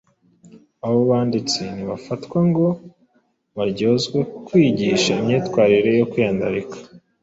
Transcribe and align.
Abo 0.85 0.99
banditsi 1.09 1.61
ntibafatwa 1.73 2.39
ngo 2.49 2.67
baryozwe 3.57 4.17
kwigisha 4.45 5.11
imyitwarire 5.21 5.91
yo 5.99 6.05
kwiyandarika, 6.11 6.77